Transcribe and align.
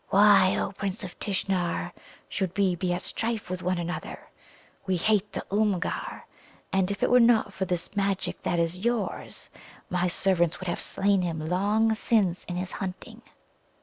"Why, 0.09 0.57
O 0.57 0.71
Prince 0.71 1.03
of 1.03 1.19
Tishnar, 1.19 1.93
should 2.27 2.57
we 2.57 2.73
be 2.73 2.91
at 2.91 3.03
strife 3.03 3.51
one 3.51 3.59
with 3.63 3.77
another? 3.77 4.31
We 4.87 4.97
hate 4.97 5.31
the 5.31 5.45
Oomgar. 5.53 6.23
And 6.73 6.89
if 6.89 7.03
it 7.03 7.11
were 7.11 7.19
not 7.19 7.53
for 7.53 7.65
this 7.65 7.95
magic 7.95 8.41
that 8.41 8.57
is 8.57 8.83
yours, 8.83 9.51
my 9.91 10.07
servants 10.07 10.59
would 10.59 10.67
have 10.69 10.81
slain 10.81 11.21
him 11.21 11.37
long 11.47 11.93
since 11.93 12.45
in 12.45 12.55
his 12.55 12.71
hunting." 12.71 13.21